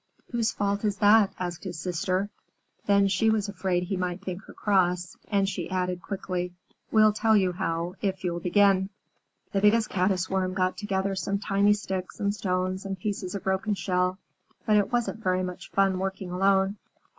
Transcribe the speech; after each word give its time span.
"Whose 0.31 0.51
fault 0.51 0.83
is 0.83 0.97
that?" 0.97 1.31
asked 1.37 1.63
his 1.63 1.77
sister. 1.79 2.31
Then 2.87 3.07
she 3.07 3.29
was 3.29 3.47
afraid 3.47 3.81
that 3.83 3.87
he 3.89 3.97
might 3.97 4.19
think 4.19 4.41
her 4.45 4.53
cross, 4.55 5.15
and 5.27 5.47
she 5.47 5.69
added 5.69 6.01
quickly, 6.01 6.53
"We'll 6.89 7.13
tell 7.13 7.37
you 7.37 7.51
how, 7.51 7.93
if 8.01 8.23
you'll 8.23 8.39
begin." 8.39 8.89
The 9.51 9.61
Biggest 9.61 9.91
Caddis 9.91 10.27
Worm 10.27 10.55
got 10.55 10.75
together 10.75 11.13
some 11.13 11.37
tiny 11.37 11.73
sticks 11.73 12.19
and 12.19 12.33
stones 12.33 12.83
and 12.83 12.97
pieces 12.97 13.35
of 13.35 13.43
broken 13.43 13.75
shell, 13.75 14.17
but 14.65 14.75
it 14.75 14.91
wasn't 14.91 15.21
very 15.23 15.43
much 15.43 15.69
fun 15.69 15.99
working 15.99 16.31
alone. 16.31 16.77